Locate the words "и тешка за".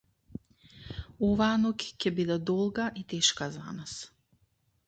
3.03-3.79